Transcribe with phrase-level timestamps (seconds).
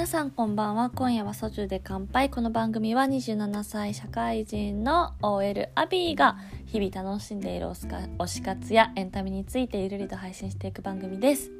[0.00, 0.88] 皆さんこんばんは。
[0.88, 2.30] 今夜はソジュで乾杯。
[2.30, 11.50] この番組は27歳社会人の OL アビーが日々楽しんでいる推し活やエンタメについてゆるりと配信していく番組です。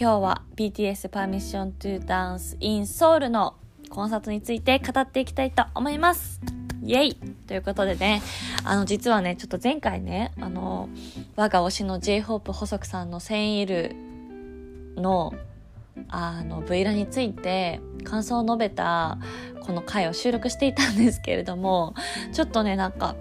[0.00, 3.56] 今日は BTS Permission to Dance in Soul の
[3.90, 6.40] コンサートについて語っていきたいと思います。
[6.82, 7.14] イェイ！
[7.46, 8.22] ということでね、
[8.64, 10.88] あの、実はね、ちょっと前回ね、あの、
[11.36, 13.94] 我が推しの J-HOPE 細くさんのセンイル
[14.96, 15.34] の
[16.08, 19.18] あの V ラについて感想を述べた
[19.62, 21.94] この回を収録していたんですけれども
[22.32, 23.14] ちょっとねなんか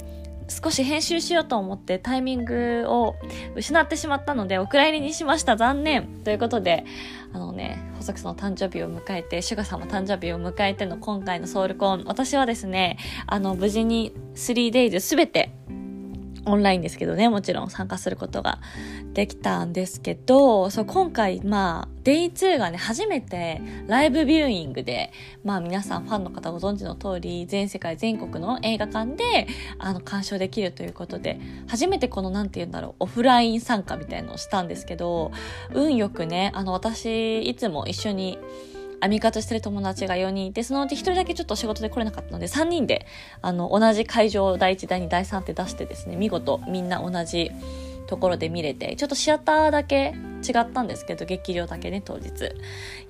[0.50, 3.16] 少し編集しようと思ってタイミングを
[3.56, 5.56] 失ってしまったのでお蔵入りにしました。
[5.56, 6.08] 残念。
[6.24, 6.86] ということで
[7.34, 15.52] あのね細木さんの誕生日を迎えてシュガさんも誕生日を迎えての今回のソウルコン私はですねあの無事に 3days すべて
[16.50, 18.60] オンラインですけどね、もちろん参加することが
[19.14, 25.12] できたんですけど、そう、今回、まあ、Day2 がね、初めてライブビューイングで、
[25.44, 29.48] まあ皆さんファンの方ご存知の通り、全世界全国の映画館で、
[29.78, 35.32] あの、鑑賞できるということで、初めてこの、なんて言うんだろう、オフライン参加みたいのをしたんですけど、
[35.74, 38.40] 運よくね、あの、私、いつも一緒に、
[39.02, 43.06] 編み方してる友達が4人いて、そのうち1人だけちょっと仕事で来れなかったので、3人で、
[43.42, 47.52] あの、同じ会場第1、第2、第3って出してですね、見事みんな同じ
[48.10, 50.16] ところで見れて、ちょっとシアターだけ
[50.48, 52.28] 違ったんですけど、劇場だけね、当日。
[52.28, 52.32] い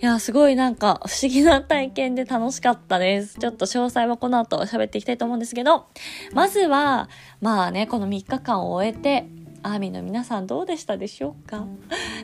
[0.02, 3.40] や、すごいなんか不思議な体験で楽しかったです。
[3.40, 5.86] ちょっと詳細はこの後喋っていきたいと思うんですけど、
[6.34, 7.10] まずは、
[7.40, 9.26] まあね、この3日間を終えて、
[9.64, 11.66] アーミーの皆さんどうでしたでしょうか？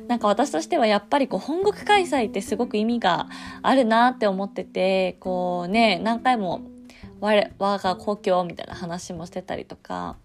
[0.08, 3.28] なんか私としてはやっぱりこう本国開催ってすごく意味が
[3.62, 6.62] あるなって思っててこうね何回も
[7.20, 10.18] 我我が故郷みたいな話もしてたりとか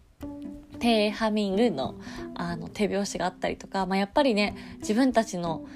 [0.78, 1.94] テーハミングの
[2.34, 5.66] あの手拍子があったりとか、まあ、やっぱりね自分たちの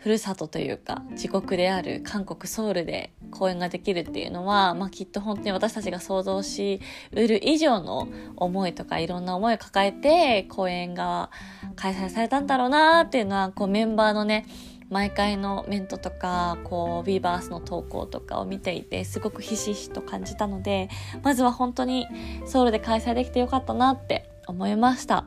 [0.00, 6.80] ふるさとというか自国である韓国ソウルで公演ができるっていうのは、まあ、きっと本当に私たちが想像し
[7.12, 11.30] うる以上の思いとかいろんな思いを抱えて公演が
[11.76, 14.46] 開催されたんだろうなっていうのはこうメンバーのね
[14.88, 20.88] 毎回のメントとかこうビーバースの投稿とかを見ていてすごくひしひしと感じたので
[21.22, 22.08] まずは本当に
[22.46, 25.26] ソウルで開催できてよかったなって思いました。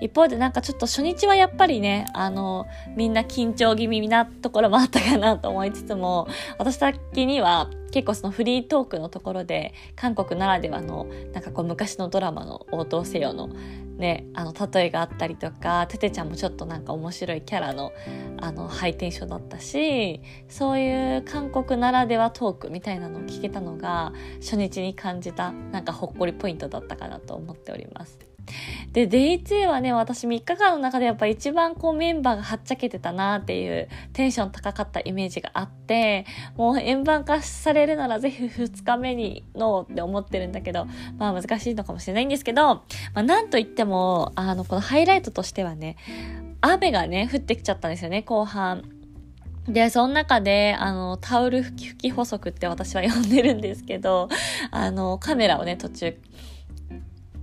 [0.00, 2.66] 一方でなんかちょっと初日はやっぱりね、あの、
[2.96, 13.50] みんな緊張気味なところもあったかなと思いつつも、私的には結構そのフリートークのところで、韓国ならではの、なんかこう昔のドラマの応答せよの
[14.00, 17.92] ね、あの、例えがあったりとか、ててちゃんもちょっとなんか面白いキャラの、
[18.40, 28.29] あの、ハイテンションだったし、そういう韓国ならではトークみたいなのを聞けたのが、初日に感じた、なんかほっこりポイントだったかなと思っております。
[28.92, 40.86] で、Day2 はね、私3日間の中でやっぱ一番こうメンバーがはっちゃけてたなっていうテンション高かったイメージがあって、もう円盤化されるならぜひ2日目にのって思ってるんだけど、
[41.18, 42.82] まあ難しいのかもしれないんですけど、ま
[43.14, 45.96] あなんといっても、あの、このハイライトとしてはね、
[46.60, 48.82] 雨がね、降ってきちゃったんですよね、後半。
[49.68, 54.28] で、その中で、あの、タオル吹き吹き補足って私は呼んでるんですけど、
[54.72, 56.18] あの、カメラをね、途中、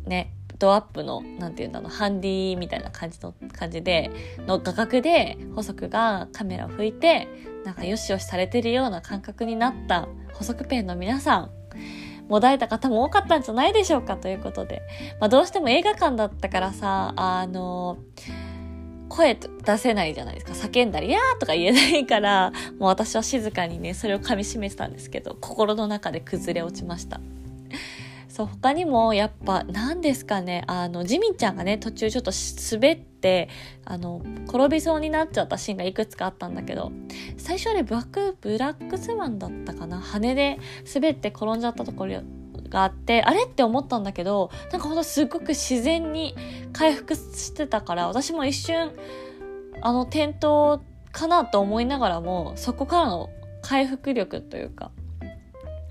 [0.06, 4.12] ね、ドアップの、なんていうんだろう、ハンディみたいな感じの、感じで、
[4.48, 7.28] の画角で、補足がカメラを拭いて、
[7.64, 11.52] なんかよしよしされてるような感覚になった補足ペンの皆さん、
[12.30, 14.82] もだえた方も多かったんじゃないでしょうかということで。
[15.20, 17.98] まあどうしても映画館だったからさ、あの、
[19.10, 20.54] 声出せないじゃないですか。
[20.54, 27.20] 叫んだり、やーとか言えないから、もう私は静かにね、それを噛み締めてたんですけど、心の中で崩れ落ちました。
[28.38, 32.30] そう他にもやっぱ何ですかねあのジミンちゃんがね途中ちょっと
[32.72, 33.50] 滑って
[33.84, 36.92] あの転びそうになっちゃったシーンがいくつかあったんだけど
[37.38, 40.60] 最初はねブラックブラックスワンだったかな羽で
[40.94, 42.22] 滑って転んじゃったところ
[42.70, 46.36] があってあれって思ったんだけどなんかほんとすごく自然に
[46.74, 48.92] 回復してたから私も一瞬
[49.82, 50.80] あの転倒
[51.12, 53.32] かなと思いながらもそこからの
[53.64, 54.92] 回復力というか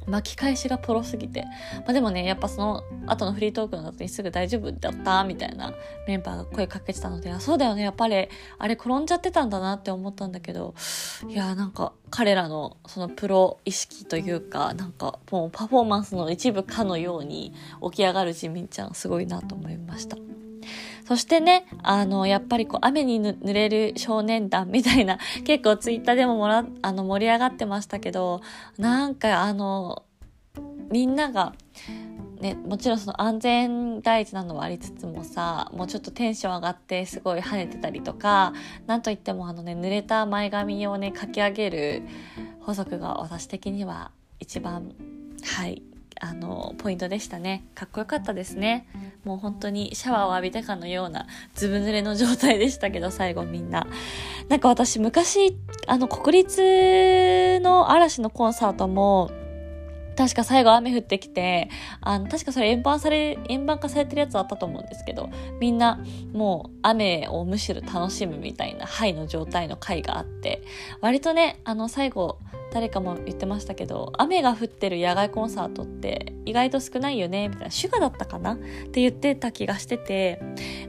[0.07, 1.43] 巻き返しがプロすぎて。
[1.43, 5.73] まあ、でもね、やっぱその後のフリートークの後にすぐ大丈夫だったみたいな
[6.07, 10.75] メンバーが声かけてたので、あ、そうだよね、やっぱり、あれ転んじゃってたんだなって思ったんだけど、
[11.29, 17.53] いやなんか彼らのそのプロ意識というか、なんかもうパフォーマンスの一部かのように
[17.83, 20.17] 起き上がるジミンちゃんすごいなと思いました。
[21.07, 28.41] そしてね、あの、やっぱりこう、雨に濡れる少年団みたいな、 結構ツイッターでももら、あの、盛り上がってましたけど、
[28.77, 30.03] なんかあの、
[30.91, 31.55] みんなが、
[32.41, 38.53] ね、もちろんその安全第一なのはありつつもさもうちょっとテンション上がってすごい跳ねてたりとか
[38.87, 42.03] なんといってもあのね濡れた前髪をねかき上げる
[42.61, 44.93] 補足が私的には一番
[45.43, 45.83] はい
[46.21, 47.65] あのポイントでしたね。
[47.75, 48.89] かっこよかったですね。
[49.25, 53.87] もう本当にシャワーを浴びたかのようなずぶ濡れの状態でしたけど最後みんな。
[54.49, 59.31] なんか私昔あの国立の嵐のコンサートも
[60.17, 61.69] 確か最後雨降ってきて、
[62.01, 65.29] あの、確かそれ円盤され、円盤化されてるやつあったと思うんですけど、
[65.61, 66.03] みんな
[66.33, 70.63] もう雨をむしろ楽しむみたいなハイの状態の回があって、
[71.03, 72.39] 割とね、あの最後、
[72.73, 78.55] 誰かも言ってましたけど、雨が降ってる野外コンサートって意外と少ないよね、みたいな、シュガだったかな？
[78.55, 80.41] って言ってた気がしてて、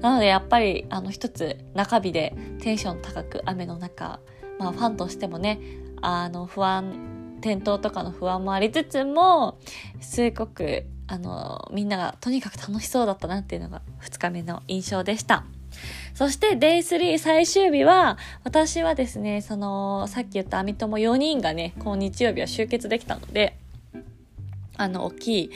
[0.02, 4.20] なのでやっぱり、あの一つ中日でテンション高く雨の中、
[4.60, 5.60] まあファンとしてもね、
[6.02, 9.60] あの不安転倒とかの不安もありつつも
[10.02, 15.46] すごくあのみんながとにかく楽しそうだったなっていうのが2日目の印象でした。
[16.14, 23.58] そして Day3 最終日は、私はですね、その、さっき言ったアミ友4人がね、こう日曜日は集結できたので、
[24.78, 25.52] あの、大きい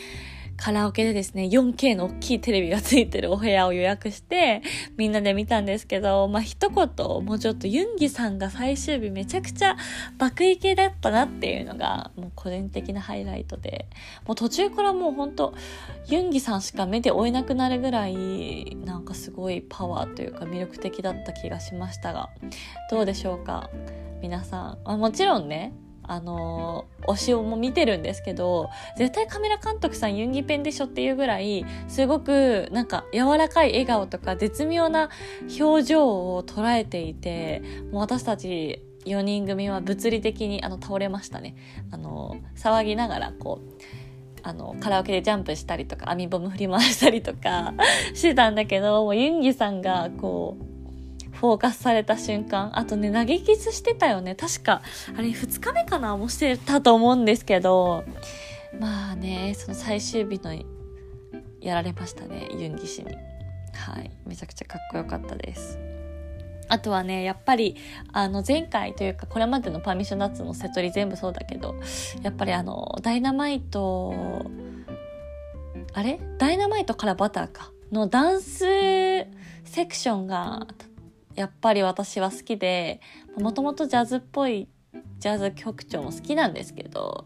[0.63, 4.61] カラオケでですね、4K の大きいテレビがついてるお部屋を予約して、
[4.95, 9.75] みんなで見たんですけど、まあ、一言、もうちょっとユンギさんが最終日めちゃくちゃ
[10.19, 13.87] 爆イケだったなっていうのが、もう個人的なハイライトで、
[14.27, 15.55] もう途中からもうほんと、
[16.05, 22.29] ユンギさんしか目で追えなくなるぐらい、なんかすごいパワーというか魅力的だった気がしましたが、
[22.91, 23.71] どうでしょうか？
[24.21, 24.99] 皆さん。
[24.99, 25.73] もちろんね、
[26.11, 35.09] あの推しをも見てるんですけど絶対カメラ監督さんユンギペンでしょっていうぐらいすごくなんか柔らかい笑顔とか絶妙な
[35.57, 37.61] 表情を捉えていて
[37.93, 41.55] もう私たち4人組は物理的にあの倒れましたね。
[41.91, 43.83] あの騒ぎながらこう
[44.43, 47.73] あのカラオケでジャンプしたりとか網ボム振り回したりとか
[48.13, 50.70] してたんだけどもうユンギさんがこう
[51.41, 52.77] フォーカスされた瞬間。
[52.77, 54.35] あとね、投げキスしてたよね。
[54.35, 54.83] 確か、
[55.17, 58.03] あれ2日目かなもしてたと思うんですけど、
[58.79, 60.53] まあね、その最終日の、
[61.59, 63.15] やられましたね、ユンギ氏に。
[63.73, 64.11] はい。
[64.27, 65.79] めちゃくちゃかっこよかったです。
[66.67, 67.75] あとはね、やっぱり、
[68.13, 71.75] あの、前回というか、これまでのパーミッションナッツのセトリ全部そうだけど、
[72.21, 74.45] やっぱりあの、ダイナマイト、
[75.93, 76.19] あれ？
[76.37, 77.71] ダイナマイトからバターか。
[77.91, 80.67] のダンスセクションが
[81.35, 83.01] やっぱり私は好きで
[83.37, 84.67] もともとジャズっぽい
[85.19, 87.25] ジャズ曲調も好きなんですけど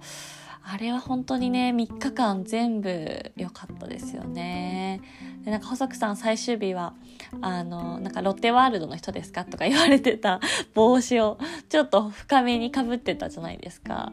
[0.68, 5.00] あれは本当にね3日間全部良かったですよね。
[5.44, 6.96] でなんか細くさん最終日は
[7.42, 9.46] あのなんかロッテワールドの人ですか？
[9.46, 10.40] とか言われてた
[10.74, 11.38] 帽子を
[11.70, 14.12] ちょっと深めにかぶってたじゃないですか。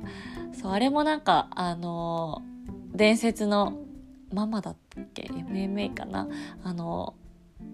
[0.52, 2.42] そうあれもなんかあの
[2.94, 3.78] 伝説の
[4.30, 4.76] ママだっ
[5.14, 6.28] け？MMA かな？
[6.62, 7.14] あの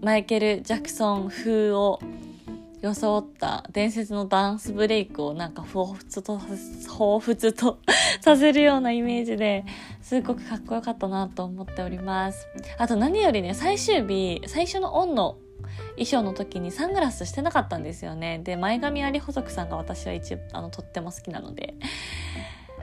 [0.02, 2.00] マイケル・ジャクソン風を
[2.80, 7.78] 装った伝説のダンスブレイクをなんか彷彿と彷彿と
[8.20, 9.64] させるようなイメージで
[10.00, 12.46] すごくかっこよかったなと思っております。
[12.78, 15.38] あと何よりね最終日最初のオンの
[15.96, 18.40] 衣装の時にサングラスしてなかったんですよね。
[18.44, 21.74] で前髪あり細くさんが私は一あのとっても好きなので。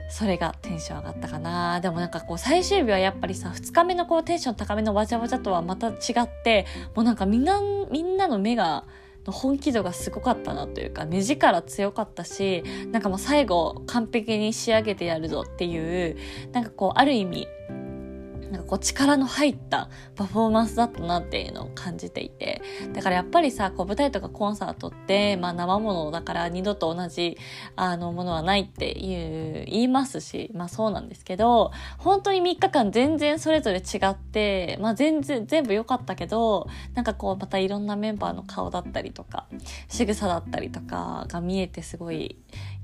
[0.08, 1.80] それがテンション上がったかな。
[1.80, 7.60] でもなんかこう最終日はやっぱりさ2日目のこうテンション高めのわちゃわちゃとはまた違ってもうなんかみんな
[7.90, 8.84] みんなの目が
[9.32, 12.62] 本気度がすごかったなというか目力強かったし
[12.92, 16.16] なんかもう最後完璧に仕上げてやるぞっていう
[16.52, 17.48] なんかこうある意味
[18.50, 22.62] なんかこう力の入ったパフォーマンスだったなっていうのを感じていて。
[22.92, 27.36] だからやっぱりさ、こう舞台とかコンサートって、まあ生ものだから二度と同じ
[27.74, 39.46] あのものはないっていう言いますし、まあそうなんですけど、本当に3日間全然それぞれ違って、まあ全然全部良かったけど、なんかこうまたいろんなメンバーの顔だったりとか、
[39.88, 42.36] 仕草だったりとかが見えてすごい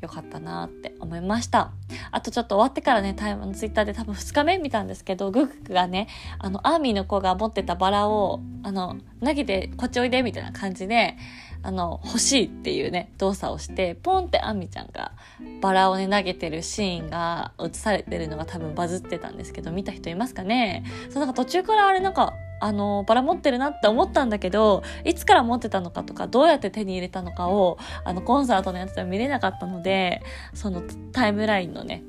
[0.03, 1.71] 良かったなって思いました。
[2.11, 11.17] あとちょっと終わってからね、タイムのツイッターで多分2日目見たんですけど、グックがね、あの、アーミーの子が持ってたバラを、あの、投げてこっちおいでみたいな感じで、
[11.65, 15.13] あの、欲しいっていうね、動作をして、ポンってアンミちゃんが
[15.61, 20.85] バラをね、投げてるシーンが映されてるのが多分バズってたんですけど、見た人いますかね？
[21.11, 30.23] そう、なんか途中からあれなんか、あの、バラ持ってるなって思ったんだけど、いつから持ってたのかとか、どうやって手に入れたのかを、あの、コンサートのやつでは見れなかったので、
[30.55, 32.05] そのタイムラインのね、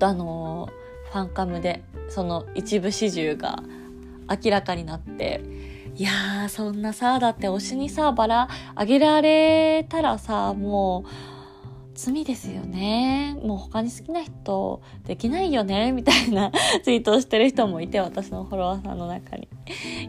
[0.00, 0.70] あの、
[1.12, 3.62] ファンカムで、その一部始終が
[4.42, 5.42] 明らかになって、
[5.94, 11.33] いやー、そんなさ、だって推しにさ、バラあげられたらさ、もう、
[11.94, 13.38] 罪ですよね。
[13.42, 16.50] もう他に好きな人できないよねみたいな
[16.82, 19.48] ツイートをしてる人もいて、私のフォロワーさんの中に。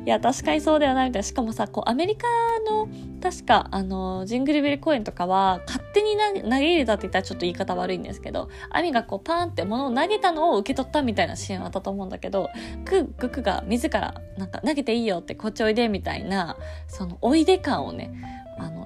[0.05, 1.23] いや、確かにそうだよな、みたいな。
[1.23, 2.27] しかもさ、こう、アメリカ
[2.69, 2.87] の、
[3.21, 12.49] 確か、あの、ジングルベル公園とかは、勝手に投げ入れたって言ったらちょっと言い方悪いんですけど、アミがこう、パーンって物を投げたのを受け取ったみたいなシーンあったと思うんだけど、
[12.85, 18.11] グックが自ら、なんか、投げていいよって、こっちおいで、みたいな、その、おいで感をね、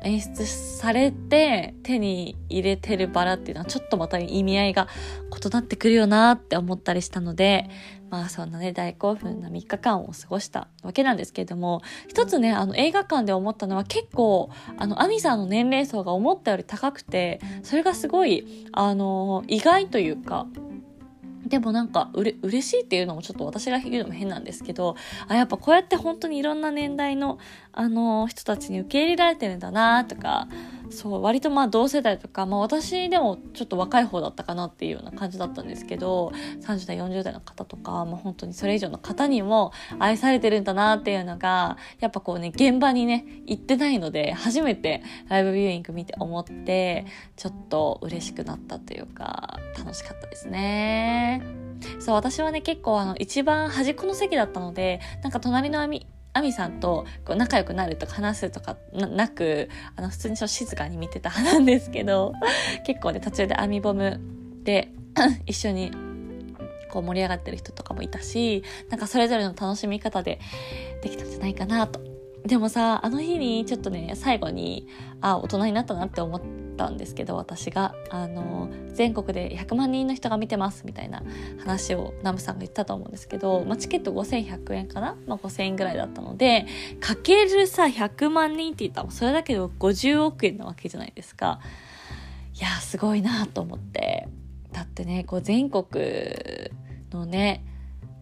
[0.03, 4.87] 演出されて手に入れてるバラっていうのはちょっとまた意味合いが
[5.45, 7.69] 異なってくるよなって思ったりしたので
[8.09, 20.47] まあそんなね大興奮な3日間を過ごしたわけなんですけれども一つねあの映画館で思ったのは結構あのアミさんの年齢層が思ったより高くてそれがすごいあの意外というか
[21.45, 24.95] でもなんかうれ嬉しいっていうのもちょっと私が言うのも変なんですけど
[25.27, 27.39] あやっぱこうやって本当にいろんな年代の
[27.71, 30.47] あの人たちに受け入れられてるんだなとか
[30.89, 36.31] そう割とまあ同世代とか、まあ、私でもちょっと若い方だったかなっていうような感じだったんですけど
[36.61, 47.05] 30代40代の方とか、まあ、本当にそれ以上の方にも愛されてるんだなっていうのがやっぱこうね現場にね行ってないので初めてライブビューイング見て思って
[47.35, 51.41] ちょっと嬉しくなったというか楽しかったですね。
[51.99, 62.33] そう私はね結構あの一番端っこの席だったのでなんか隣の網アミさんとこう仲良くなるとか話すとかなくあの普通に静かに見てた派なんですけど
[62.85, 64.19] 結構ね途中でアミボム
[64.63, 64.91] で
[65.45, 65.91] 一緒に
[66.89, 70.39] こう盛り上がってる人とかもいたしなんかそれぞれの楽しみ方で
[71.01, 72.08] できたんじゃないかなと
[72.45, 74.87] でもさあの日にちょっとね最後に
[75.21, 76.41] あ大人になったなって思っ
[76.77, 77.93] たんですけど私が。
[78.09, 78.69] あの
[78.99, 81.23] 全国で100万人の人が見てますみたいな
[81.59, 86.65] 話をナムさんが言ったと思うんですけど、まあ、チケット5100円かな、まあ、5000円ぐらいだったので
[86.99, 91.61] かけるさ100万人って言ったらそれだけで50億円なわけじゃないですか。
[92.57, 94.27] いやすごいなと思って。
[94.73, 95.85] だってねこう全国
[97.11, 97.63] のね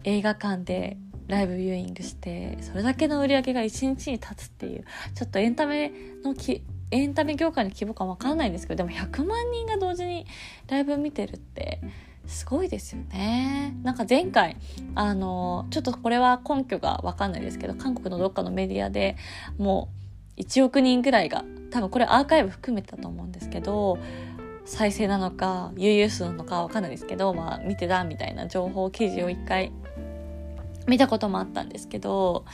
[0.04, 0.96] 映画館で
[1.28, 5.92] ライブビューイングしてそれだけの売り上げが1日に立つっていうちょっとエンタメ
[6.24, 10.26] のきエンタメ業界の規模感わかんないんですけどでも100万人が同時に
[10.68, 11.80] ライブ見てるって
[12.28, 13.74] すごいですよね。
[13.82, 14.58] なんか前回、
[14.94, 19.16] あの、ちょっとこれは根拠がわかんないですけど、韓国のどっかのメディアで
[19.56, 19.88] も
[20.36, 23.98] う1億人ぐらいが、多分これアーカイブ含めてたと思うんですけど、
[24.66, 29.72] 再生なのか、悠々数なのかわかんないですけど、まあ見てたみたいな情報記事を一回
[30.88, 32.44] 見たこともあったんですけど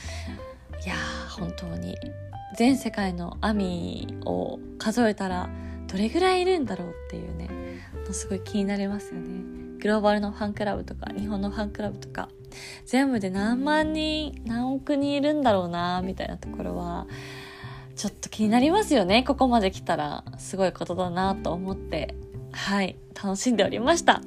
[0.85, 1.97] いやー本当に。
[2.57, 5.49] 全世界のアミを数えたら
[5.87, 7.49] どれぐらいいるんだろうっていうね。
[8.11, 9.79] すごい気になりますよね。
[9.79, 12.29] グローバルのファンクラブとか日本のファンクラブとか。
[12.85, 17.07] 全部で何万人何億人いるんだろうなみたいなところは
[17.97, 19.23] ちょっと気になりますよね。
[19.23, 22.15] ここまで来たらすごいことだなと思って
[22.55, 24.21] はい楽しんでおりました。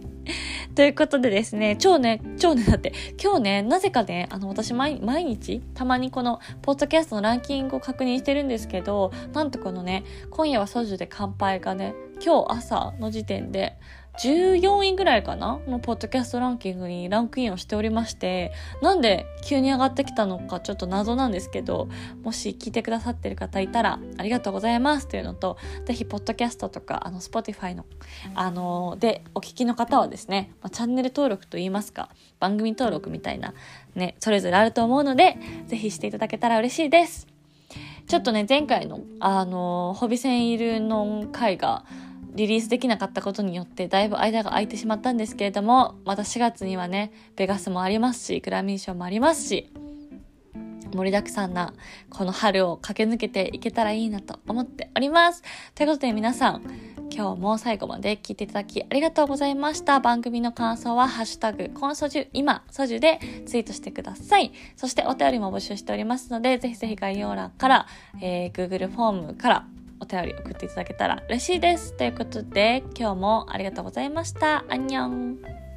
[0.74, 11.94] ということでですね、超ね、超ね、だって、今日ね、なぜかね、あの、私毎、毎日、たまにこの、ポッドキャストのランキングを確認してるんですけど、なんとこのね、今夜はソジュで乾杯がね、
[12.24, 13.78] 今日朝の時点で、
[14.18, 21.88] 14位ぐらいかなのポッドキャストランキングにランクインをしておりまして、なんで急に上がってきたのかちょっと謎なんですけど、
[22.24, 27.86] もし聞いてくださってる方いたらありがとうございますというのと、ぜひポッドキャストとか、あの、 Spotify の、
[28.34, 32.08] あのでお聞きの方はですね、ま、チャンネル登録といいますか、
[32.40, 33.54] 番組登録みたいな、
[33.94, 35.36] ね、それぞれあると思うので、
[35.68, 37.28] ぜひしていただけたら嬉しいです。
[38.08, 41.84] ちょっとね、前回の、あのホビ 생일 の回が、
[42.38, 49.72] リリースできなかったことによってだいぶ間が空いてしまったんですけれどもまた4月にはねベガスもありますしグラミー賞もありますし
[50.94, 51.74] 盛りだくさんな
[52.10, 55.42] この春を駆け抜けていけたらいいなと思っております。
[55.74, 56.62] ということで皆さん、
[57.14, 60.00] 今日も最後まで聞いていただきありがとうございました。
[60.00, 64.52] 番組の感想は、ハッシュタグ、コンソジュ、今、ソジュでツイートしてください。
[64.76, 67.86] そしてお便りも募集しておりますので、ぜひぜひ概要欄から、
[68.22, 69.66] えー、Google フォームから
[70.00, 71.96] お便り送っていただけたら嬉しいです。
[71.96, 74.64] ということで、今日もありがとうございました。
[74.68, 75.67] アンニョン。